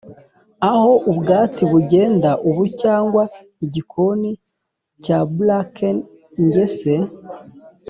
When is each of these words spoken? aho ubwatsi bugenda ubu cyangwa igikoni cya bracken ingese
aho 0.69 0.91
ubwatsi 1.11 1.61
bugenda 1.71 2.29
ubu 2.49 2.63
cyangwa 2.81 3.23
igikoni 3.65 4.31
cya 5.03 5.19
bracken 5.35 5.97
ingese 6.39 6.93